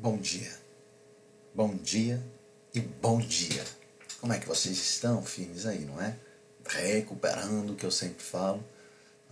[0.00, 0.56] Bom dia,
[1.52, 2.22] bom dia
[2.72, 3.64] e bom dia.
[4.20, 5.24] Como é que vocês estão?
[5.24, 6.16] Firmes aí, não é?
[6.64, 8.64] Recuperando o que eu sempre falo.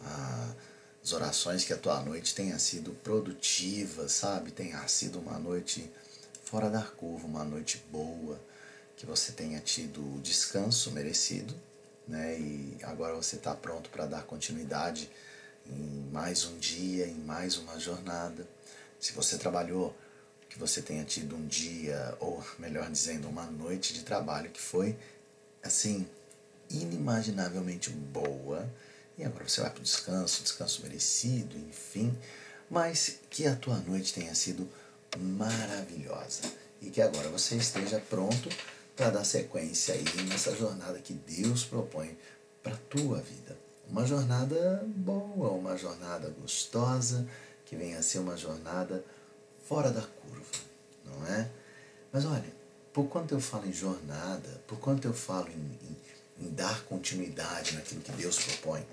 [0.01, 0.53] Ah,
[1.01, 4.51] as orações que a tua noite tenha sido produtiva, sabe?
[4.51, 5.89] Tenha sido uma noite
[6.43, 8.37] fora da curva, uma noite boa,
[8.97, 11.55] que você tenha tido descanso merecido,
[12.09, 12.41] né?
[12.41, 15.09] E agora você está pronto para dar continuidade
[15.65, 18.45] em mais um dia, em mais uma jornada.
[18.99, 19.95] Se você trabalhou
[20.57, 24.97] que você tenha tido um dia, ou melhor dizendo, uma noite de trabalho que foi
[25.63, 26.07] assim
[26.71, 28.67] inimaginavelmente boa.
[29.19, 32.17] E agora você vai para o descanso, descanso merecido, enfim.
[32.71, 34.67] Mas que a tua noite tenha sido
[35.19, 36.41] maravilhosa
[36.81, 38.49] e que agora você esteja pronto
[38.97, 42.17] para dar sequência aí nessa jornada que Deus propõe
[42.63, 43.59] para a tua vida.
[43.87, 47.27] Uma jornada boa, uma jornada gostosa,
[47.67, 49.05] que venha a ser uma jornada
[49.69, 50.59] fora da curva,
[51.05, 51.49] não é?
[52.13, 52.55] Mas olha,
[52.93, 55.79] por quanto eu falo em jornada, por quanto eu falo em,
[56.43, 58.87] em, em dar continuidade naquilo que Deus propõe,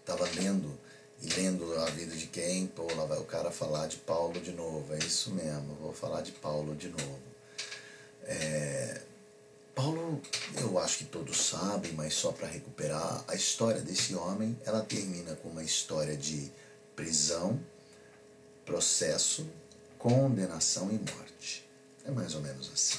[0.00, 0.76] estava lendo
[1.22, 4.52] e lendo a vida de quem, pô, lá vai o cara falar de Paulo de
[4.52, 7.22] novo, é isso mesmo, vou falar de Paulo de novo.
[8.24, 9.00] É,
[9.74, 10.20] Paulo,
[10.60, 15.34] eu acho que todos sabem, mas só para recuperar, a história desse homem, ela termina
[15.36, 16.50] com uma história de
[16.94, 17.58] prisão,
[18.64, 19.46] processo,
[19.98, 21.64] condenação e morte.
[22.04, 22.98] É mais ou menos assim.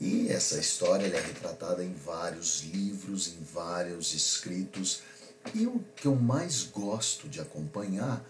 [0.00, 5.02] E essa história é retratada em vários livros, em vários escritos.
[5.54, 8.24] E o que eu mais gosto de acompanhar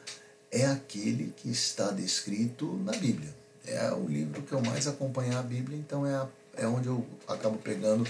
[0.51, 3.33] é aquele que está descrito na Bíblia.
[3.65, 7.06] É o livro que eu mais acompanho a Bíblia, então é, a, é onde eu
[7.28, 8.05] acabo pegando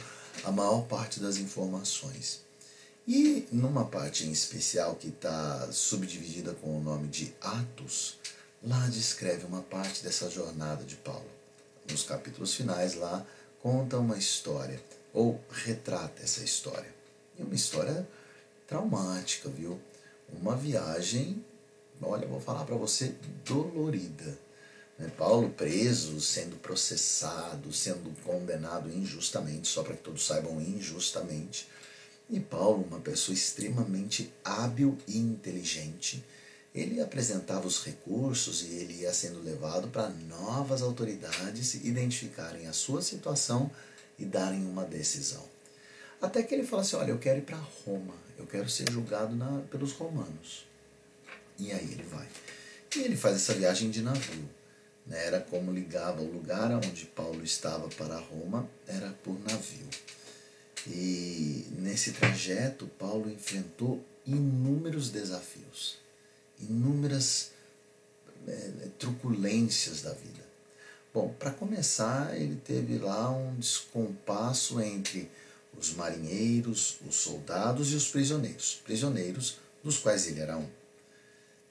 [0.45, 2.41] a maior parte das informações.
[3.13, 8.17] E numa parte em especial que está subdividida com o nome de Atos,
[8.63, 11.27] lá descreve uma parte dessa jornada de Paulo.
[11.91, 13.27] Nos capítulos finais, lá
[13.61, 14.81] conta uma história,
[15.13, 16.87] ou retrata essa história.
[17.37, 18.09] E uma história
[18.69, 19.81] traumática, viu?
[20.33, 21.45] Uma viagem,
[22.01, 24.39] olha, vou falar para você, dolorida.
[24.97, 25.11] Né?
[25.19, 31.67] Paulo preso, sendo processado, sendo condenado injustamente, só para que todos saibam, injustamente
[32.31, 36.25] e Paulo, uma pessoa extremamente hábil e inteligente,
[36.73, 43.03] ele apresentava os recursos e ele ia sendo levado para novas autoridades identificarem a sua
[43.03, 43.71] situação
[44.17, 45.45] e darem uma decisão.
[46.23, 49.35] Até que ele fala assim: Olha, eu quero ir para Roma, eu quero ser julgado
[49.35, 50.67] na, pelos romanos.
[51.59, 52.29] E aí ele vai.
[52.95, 54.49] E ele faz essa viagem de navio.
[55.07, 55.27] Né?
[55.27, 59.89] Era como ligava o lugar onde Paulo estava para Roma, era por navio.
[60.87, 65.99] E nesse trajeto, Paulo enfrentou inúmeros desafios,
[66.59, 67.51] inúmeras
[68.47, 70.49] é, truculências da vida.
[71.13, 75.31] Bom, para começar, ele teve lá um descompasso entre
[75.77, 80.69] os marinheiros, os soldados e os prisioneiros, prisioneiros dos quais ele era um.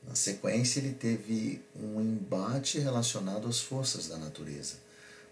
[0.07, 4.75] Na sequência, ele teve um embate relacionado às forças da natureza,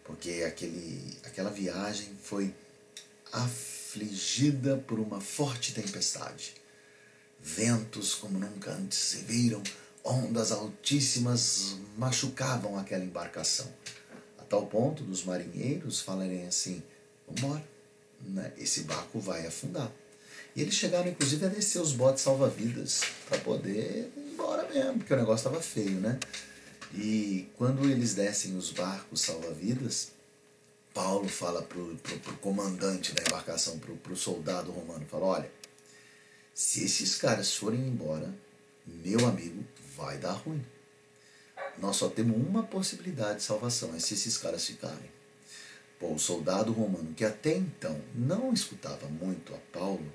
[0.03, 2.53] porque aquele, aquela viagem foi
[3.31, 6.55] afligida por uma forte tempestade.
[7.39, 9.61] Ventos como nunca antes se viram,
[10.03, 13.71] ondas altíssimas machucavam aquela embarcação,
[14.37, 16.81] a tal ponto dos marinheiros falarem assim:
[17.27, 17.63] vambora,
[18.21, 18.51] né?
[18.57, 19.91] esse barco vai afundar.
[20.55, 25.13] E eles chegaram inclusive a descer os botes salva-vidas para poder ir embora mesmo, porque
[25.13, 26.19] o negócio estava feio, né?
[26.93, 30.11] E quando eles descem os barcos salva-vidas,
[30.97, 35.51] Paulo fala para o comandante da embarcação, para o soldado romano, fala, olha,
[36.55, 38.33] se esses caras forem embora,
[38.83, 39.63] meu amigo,
[39.95, 40.65] vai dar ruim.
[41.77, 45.11] Nós só temos uma possibilidade de salvação, é se esses caras ficarem.
[45.99, 50.11] Pô, o soldado romano, que até então não escutava muito a Paulo,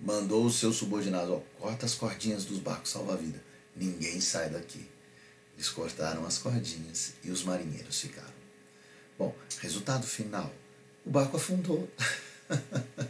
[0.00, 3.44] mandou o seu subordinado, ó, corta as cordinhas dos barcos salva-vida.
[3.76, 4.88] Ninguém sai daqui.
[5.54, 8.47] Eles cortaram as cordinhas e os marinheiros ficaram.
[9.18, 10.52] Bom, resultado final:
[11.04, 11.88] o barco afundou.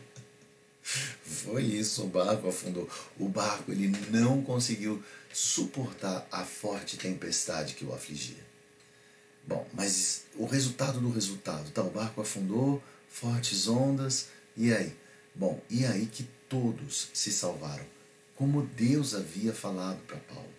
[1.22, 2.88] Foi isso, o barco afundou.
[3.18, 5.02] O barco ele não conseguiu
[5.32, 8.48] suportar a forte tempestade que o afligia.
[9.46, 11.82] Bom, mas o resultado do resultado, tá?
[11.82, 14.94] O barco afundou, fortes ondas, e aí?
[15.34, 17.84] Bom, e aí que todos se salvaram,
[18.34, 20.52] como Deus havia falado para Paulo.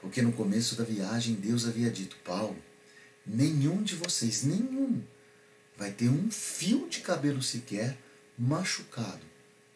[0.00, 2.56] Porque no começo da viagem Deus havia dito: Paulo,
[3.26, 5.02] nenhum de vocês, nenhum,
[5.76, 7.96] vai ter um fio de cabelo sequer
[8.38, 9.24] machucado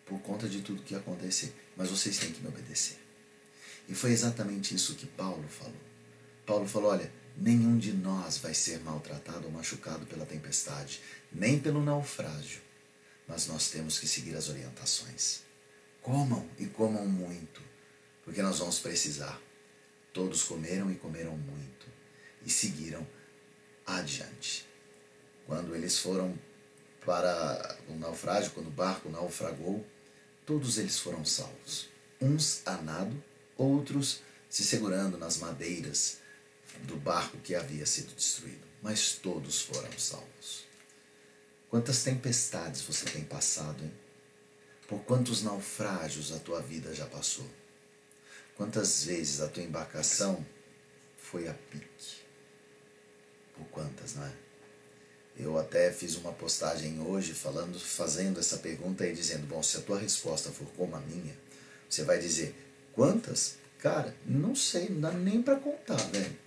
[0.06, 1.54] por conta de tudo que acontecer.
[1.76, 2.98] Mas vocês têm que me obedecer.
[3.88, 5.80] E foi exatamente isso que Paulo falou.
[6.46, 11.00] Paulo falou: olha, nenhum de nós vai ser maltratado ou machucado pela tempestade,
[11.32, 12.60] nem pelo naufrágio,
[13.26, 15.42] mas nós temos que seguir as orientações.
[16.02, 17.60] Comam e comam muito,
[18.24, 19.40] porque nós vamos precisar.
[20.12, 21.86] Todos comeram e comeram muito
[22.44, 23.06] e seguiram
[23.96, 24.66] adiante.
[25.46, 26.38] Quando eles foram
[27.04, 29.84] para o naufrágio, quando o barco naufragou,
[30.46, 31.88] todos eles foram salvos.
[32.20, 33.22] Uns a nado,
[33.56, 36.18] outros se segurando nas madeiras
[36.82, 40.64] do barco que havia sido destruído, mas todos foram salvos.
[41.68, 43.92] Quantas tempestades você tem passado, hein?
[44.88, 47.48] Por quantos naufrágios a tua vida já passou?
[48.56, 50.44] Quantas vezes a tua embarcação
[51.16, 52.29] foi a pique?
[53.60, 54.32] Por quantas, não é?
[55.36, 59.80] Eu até fiz uma postagem hoje falando, fazendo essa pergunta e dizendo, bom, se a
[59.82, 61.36] tua resposta for como a minha,
[61.88, 62.54] você vai dizer,
[62.94, 63.56] quantas?
[63.78, 66.38] Cara, não sei, não dá nem para contar, velho.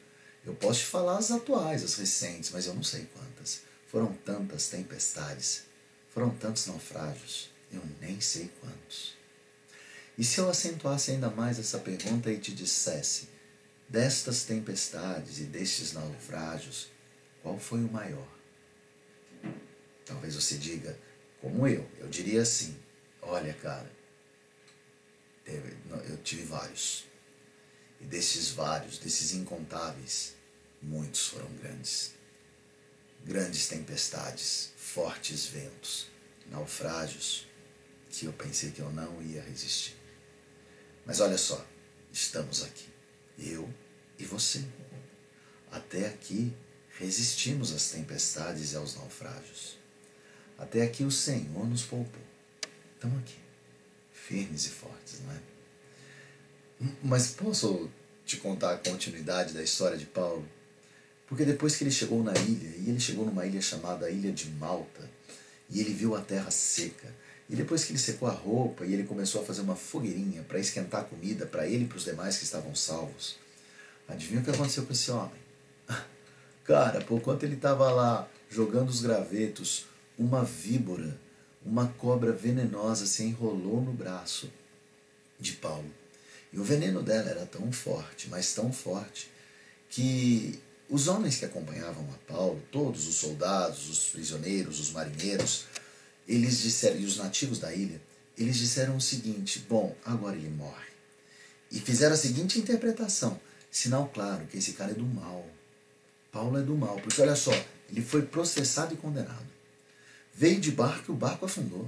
[0.43, 3.61] Eu posso te falar as atuais, as recentes, mas eu não sei quantas.
[3.87, 5.63] Foram tantas tempestades,
[6.09, 9.15] foram tantos naufrágios, eu nem sei quantos.
[10.17, 13.29] E se eu acentuasse ainda mais essa pergunta e te dissesse,
[13.87, 16.92] destas tempestades e destes naufrágios,
[17.43, 18.27] qual foi o maior?
[20.05, 20.97] Talvez você diga,
[21.41, 22.75] como eu, eu diria assim:
[23.21, 23.91] olha, cara,
[25.45, 27.05] eu tive vários.
[27.99, 30.35] E desses vários, desses incontáveis,
[30.81, 32.13] muitos foram grandes.
[33.25, 36.07] Grandes tempestades, fortes ventos,
[36.49, 37.47] naufrágios
[38.09, 39.95] que eu pensei que eu não ia resistir.
[41.05, 41.65] Mas olha só,
[42.11, 42.87] estamos aqui,
[43.39, 43.69] eu
[44.19, 44.63] e você.
[45.71, 46.53] Até aqui
[46.99, 49.77] resistimos às tempestades e aos naufrágios.
[50.57, 52.21] Até aqui o Senhor nos poupou.
[52.95, 53.37] Estamos aqui,
[54.13, 55.39] firmes e fortes, não é?
[57.03, 57.89] Mas posso
[58.25, 60.47] te contar a continuidade da história de Paulo?
[61.27, 64.49] Porque depois que ele chegou na ilha, e ele chegou numa ilha chamada Ilha de
[64.51, 65.09] Malta,
[65.69, 67.13] e ele viu a terra seca,
[67.49, 70.59] e depois que ele secou a roupa e ele começou a fazer uma fogueirinha para
[70.59, 73.37] esquentar a comida para ele e para os demais que estavam salvos,
[74.07, 75.41] adivinha o que aconteceu com esse homem?
[76.63, 79.85] Cara, por quanto ele estava lá jogando os gravetos,
[80.17, 81.19] uma víbora,
[81.65, 84.49] uma cobra venenosa se enrolou no braço
[85.39, 85.91] de Paulo.
[86.51, 89.29] E o veneno dela era tão forte, mas tão forte,
[89.89, 95.65] que os homens que acompanhavam a Paulo, todos os soldados, os prisioneiros, os marinheiros,
[96.27, 97.99] eles disseram, e os nativos da ilha,
[98.37, 100.93] eles disseram o seguinte: bom, agora ele morre.
[101.71, 103.39] E fizeram a seguinte interpretação:
[103.71, 105.45] sinal claro que esse cara é do mal.
[106.33, 107.53] Paulo é do mal, porque olha só,
[107.89, 109.45] ele foi processado e condenado.
[110.33, 111.87] Veio de barco e o barco afundou.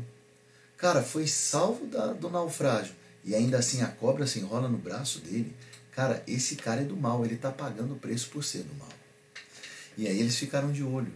[0.77, 2.93] Cara, foi salvo da, do naufrágio.
[3.23, 5.55] E ainda assim a cobra se enrola no braço dele.
[5.91, 8.89] Cara, esse cara é do mal, ele está pagando o preço por ser do mal.
[9.97, 11.11] E aí eles ficaram de olho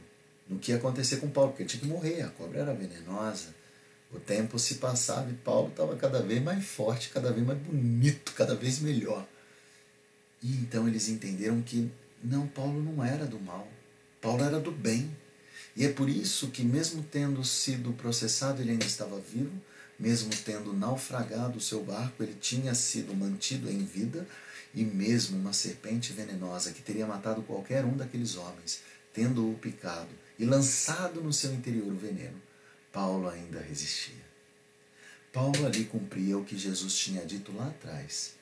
[0.48, 3.54] no que ia acontecer com Paulo, porque ele tinha que morrer, a cobra era venenosa.
[4.12, 8.34] O tempo se passava e Paulo estava cada vez mais forte, cada vez mais bonito,
[8.34, 9.24] cada vez melhor.
[10.42, 11.92] E então eles entenderam que
[12.24, 13.68] não, Paulo não era do mal,
[14.22, 15.16] Paulo era do bem.
[15.76, 19.52] E é por isso que, mesmo tendo sido processado, ele ainda estava vivo,
[19.98, 24.28] mesmo tendo naufragado o seu barco, ele tinha sido mantido em vida,
[24.74, 28.82] e mesmo uma serpente venenosa que teria matado qualquer um daqueles homens,
[29.14, 32.40] tendo-o picado e lançado no seu interior o veneno,
[32.92, 34.30] Paulo ainda resistia.
[35.34, 38.34] Paulo ali cumpria o que Jesus tinha dito lá atrás,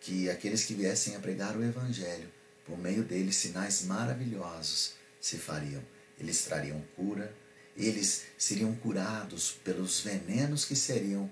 [0.00, 2.28] que aqueles que viessem a pregar o Evangelho,
[2.66, 5.82] por meio deles sinais maravilhosos se fariam
[6.22, 7.34] eles trariam cura,
[7.76, 11.30] eles seriam curados pelos venenos que seriam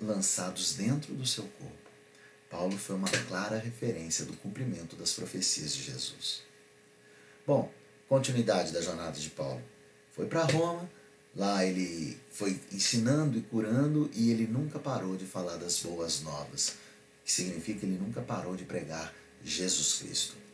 [0.00, 1.90] lançados dentro do seu corpo.
[2.50, 6.42] Paulo foi uma clara referência do cumprimento das profecias de Jesus.
[7.46, 7.72] Bom,
[8.08, 9.62] continuidade da jornada de Paulo.
[10.12, 10.88] Foi para Roma,
[11.34, 16.74] lá ele foi ensinando e curando e ele nunca parou de falar das boas novas,
[17.24, 20.45] que significa que ele nunca parou de pregar Jesus Cristo.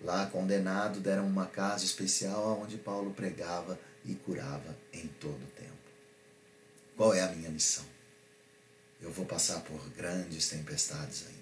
[0.00, 5.72] Lá, condenado, deram uma casa especial onde Paulo pregava e curava em todo o tempo.
[6.96, 7.84] Qual é a minha missão?
[9.00, 11.38] Eu vou passar por grandes tempestades ainda.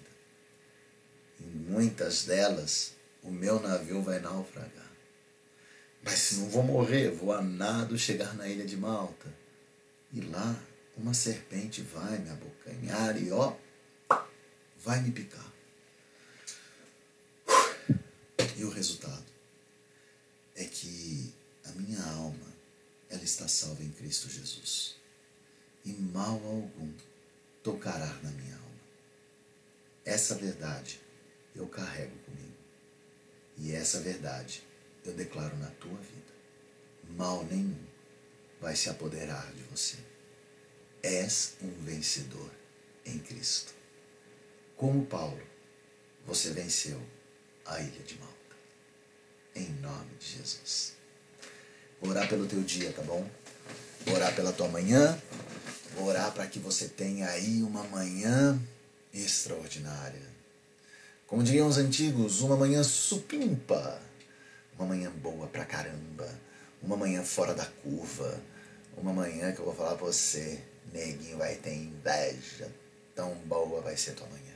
[1.39, 4.91] Em muitas delas, o meu navio vai naufragar.
[6.03, 9.33] Mas não vou morrer, vou a nado chegar na ilha de Malta.
[10.13, 10.55] E lá,
[10.95, 13.53] uma serpente vai me abocanhar e ó,
[14.77, 15.45] vai me picar.
[18.57, 19.25] E o resultado
[20.55, 21.31] é que
[21.63, 22.57] a minha alma,
[23.07, 24.95] ela está salva em Cristo Jesus.
[25.85, 26.91] E mal algum
[27.61, 28.81] tocará na minha alma.
[30.03, 30.99] Essa verdade
[31.55, 32.57] eu carrego comigo.
[33.59, 34.63] E essa verdade
[35.05, 36.33] eu declaro na tua vida.
[37.11, 37.77] Mal nenhum
[38.59, 39.97] vai se apoderar de você.
[41.03, 42.51] És um vencedor
[43.05, 43.75] em Cristo.
[44.75, 45.45] Como Paulo,
[46.25, 46.99] você venceu
[47.63, 48.36] a ilha de Malta.
[49.57, 50.93] Em nome de Jesus.
[51.99, 53.27] Vou orar pelo teu dia, tá bom?
[54.05, 55.19] Vou orar pela tua manhã.
[55.95, 58.61] Vou orar para que você tenha aí uma manhã
[59.11, 60.21] extraordinária.
[61.25, 63.99] Como diriam os antigos, uma manhã supimpa.
[64.77, 66.29] Uma manhã boa pra caramba.
[66.79, 68.39] Uma manhã fora da curva.
[68.95, 70.61] Uma manhã que eu vou falar pra você,
[70.93, 72.69] neguinho vai ter inveja.
[73.15, 74.53] Tão boa vai ser tua manhã.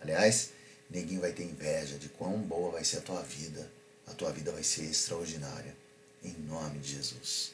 [0.00, 0.50] Aliás,
[0.88, 3.79] neguinho vai ter inveja de quão boa vai ser a tua vida.
[4.10, 5.76] A tua vida vai ser extraordinária.
[6.22, 7.52] Em nome de Jesus.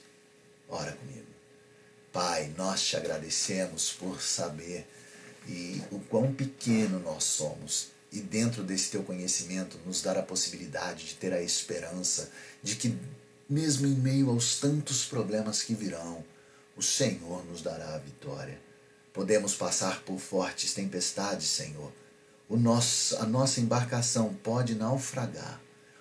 [0.69, 1.27] Ora comigo.
[2.13, 4.87] Pai, nós te agradecemos por saber
[5.47, 11.07] e o quão pequeno nós somos e dentro desse teu conhecimento nos dar a possibilidade
[11.07, 12.31] de ter a esperança
[12.63, 12.99] de que
[13.49, 16.25] mesmo em meio aos tantos problemas que virão,
[16.77, 18.61] o Senhor nos dará a vitória.
[19.13, 21.93] Podemos passar por fortes tempestades, Senhor.
[22.49, 25.61] O nosso, a nossa embarcação pode naufragar,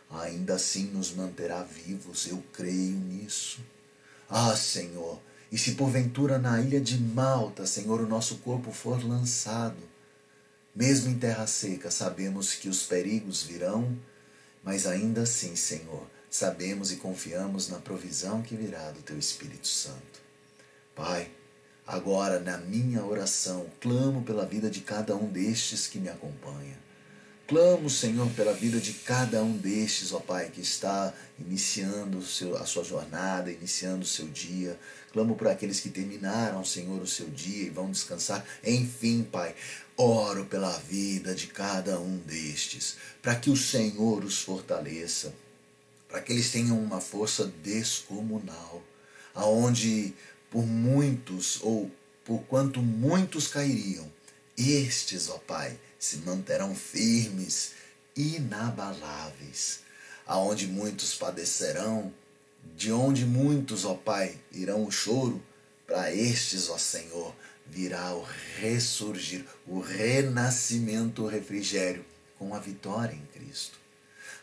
[0.09, 3.59] ainda assim nos manterá vivos, eu creio nisso.
[4.29, 5.19] Ah, Senhor,
[5.51, 9.77] e se porventura na ilha de Malta, Senhor, o nosso corpo for lançado,
[10.75, 13.97] mesmo em terra seca, sabemos que os perigos virão,
[14.63, 20.19] mas ainda assim, Senhor, sabemos e confiamos na provisão que virá do Teu Espírito Santo.
[20.93, 21.31] Pai,
[21.87, 26.84] agora na minha oração, clamo pela vida de cada um destes que me acompanha.
[27.47, 32.65] Clamo, Senhor, pela vida de cada um destes, ó Pai, que está iniciando seu, a
[32.65, 34.79] sua jornada, iniciando o seu dia.
[35.13, 38.43] Clamo por aqueles que terminaram, Senhor, o seu dia e vão descansar.
[38.65, 39.53] Enfim, Pai,
[39.95, 45.31] oro pela vida de cada um destes, para que o Senhor os fortaleça,
[46.09, 48.83] para que eles tenham uma força descomunal,
[49.35, 50.15] aonde
[50.49, 51.91] por muitos ou
[52.23, 54.11] por quanto muitos cairiam,
[54.57, 57.71] estes, ó Pai, se manterão firmes,
[58.15, 59.81] inabaláveis,
[60.25, 62.13] aonde muitos padecerão,
[62.75, 65.43] de onde muitos, ó Pai, irão o choro,
[65.85, 67.35] para estes, ó Senhor,
[67.67, 68.25] virá o
[68.59, 72.05] ressurgir, o renascimento, o refrigério,
[72.37, 73.77] com a vitória em Cristo.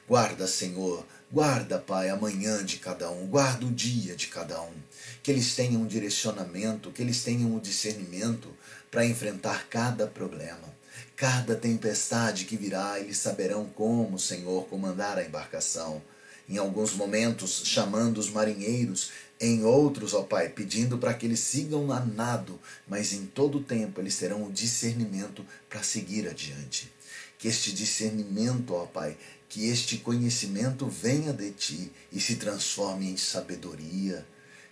[0.08, 4.74] Guarda, Senhor, guarda, Pai, amanhã de cada um, guarda o dia de cada um.
[5.22, 8.48] Que eles tenham um direcionamento, que eles tenham o um discernimento
[8.92, 10.70] para enfrentar cada problema.
[11.16, 16.02] Cada tempestade que virá, eles saberão como, Senhor, comandar a embarcação.
[16.46, 21.90] Em alguns momentos, chamando os marinheiros, em outros, ó Pai, pedindo para que eles sigam
[21.90, 26.92] a nado, mas em todo o tempo eles terão o discernimento para seguir adiante.
[27.38, 29.16] Que este discernimento, ó Pai,
[29.48, 34.26] que este conhecimento venha de ti e se transforme em sabedoria,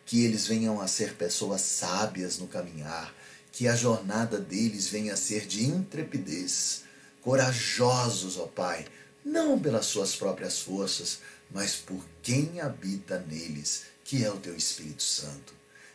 [0.04, 3.14] que eles venham a ser pessoas sábias no caminhar,
[3.52, 6.84] que a jornada deles venha a ser de intrepidez,
[7.22, 8.86] corajosos, ó Pai,
[9.24, 11.18] não pelas suas próprias forças,
[11.50, 15.52] mas por quem habita neles, que é o teu Espírito Santo.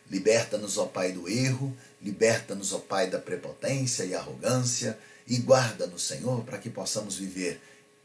[0.09, 6.43] Liberta-nos, ó Pai, do erro, liberta-nos, ó Pai, da prepotência e arrogância, e guarda-nos, Senhor,
[6.43, 7.59] para que possamos viver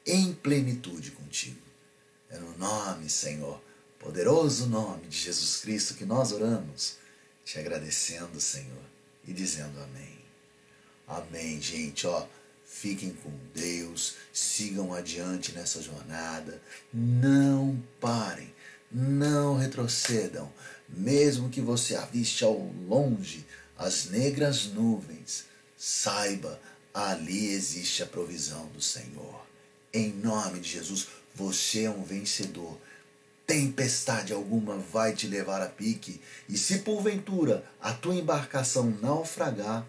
[0.07, 1.61] em plenitude contigo.
[2.31, 3.61] É no nome, Senhor,
[3.99, 6.97] poderoso nome de Jesus Cristo que nós oramos,
[7.45, 8.91] te agradecendo, Senhor
[9.31, 10.19] e dizendo amém.
[11.07, 12.27] Amém, gente, ó.
[12.65, 18.53] Fiquem com Deus, sigam adiante nessa jornada, não parem,
[18.91, 20.53] não retrocedam,
[20.89, 22.57] mesmo que você aviste ao
[22.89, 23.45] longe
[23.77, 25.47] as negras nuvens,
[25.77, 26.61] saiba,
[26.95, 29.45] ali existe a provisão do Senhor.
[29.93, 32.79] Em nome de Jesus, você é um vencedor
[33.51, 39.85] tempestade alguma vai te levar a pique, e se porventura a tua embarcação naufragar,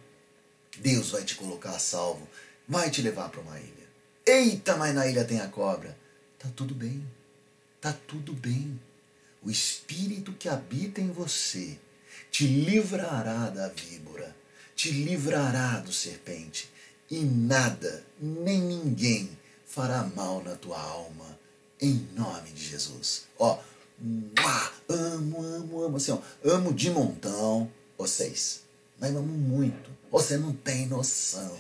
[0.80, 2.28] Deus vai te colocar a salvo,
[2.68, 3.88] vai te levar para uma ilha.
[4.26, 5.96] Eita, mas na ilha tem a cobra.
[6.40, 7.06] Tá tudo bem,
[7.80, 8.80] tá tudo bem.
[9.44, 11.78] O espírito que habita em você
[12.32, 14.36] te livrará da víbora,
[14.76, 16.68] te livrará do serpente,
[17.12, 19.38] e nada, nem ninguém
[19.68, 21.40] fará mal na tua alma
[21.82, 23.24] em nome de Jesus.
[23.40, 23.60] Ó,
[24.88, 28.62] amo, amo, amo, assim, ó, amo de montão vocês.
[29.00, 29.90] Mas amo muito.
[30.12, 31.58] Você não tem noção.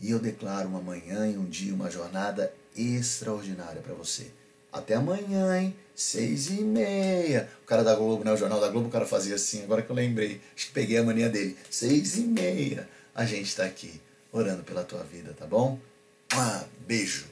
[0.00, 4.30] E eu declaro uma manhã e um dia, uma jornada extraordinária para você.
[4.72, 5.74] Até amanhã, hein?
[5.94, 7.48] Seis e meia.
[7.62, 8.32] O cara da Globo, né?
[8.32, 10.40] O Jornal da Globo, o cara fazia assim, agora que eu lembrei.
[10.54, 11.56] Acho que peguei a mania dele.
[11.70, 12.88] Seis e meia.
[13.14, 15.78] A gente está aqui orando pela tua vida, tá bom?
[16.30, 17.26] Ah, beijo.